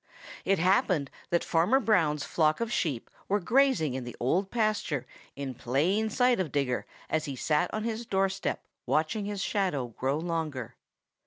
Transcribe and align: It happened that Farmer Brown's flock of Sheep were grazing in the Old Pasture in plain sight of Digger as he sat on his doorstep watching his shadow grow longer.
It 0.45 0.57
happened 0.57 1.11
that 1.29 1.43
Farmer 1.43 1.79
Brown's 1.79 2.23
flock 2.23 2.59
of 2.59 2.73
Sheep 2.73 3.07
were 3.27 3.39
grazing 3.39 3.93
in 3.93 4.03
the 4.03 4.15
Old 4.19 4.49
Pasture 4.49 5.05
in 5.35 5.53
plain 5.53 6.09
sight 6.09 6.39
of 6.39 6.51
Digger 6.51 6.87
as 7.07 7.25
he 7.25 7.35
sat 7.35 7.71
on 7.71 7.83
his 7.83 8.07
doorstep 8.07 8.63
watching 8.87 9.25
his 9.25 9.43
shadow 9.43 9.89
grow 9.89 10.17
longer. 10.17 10.73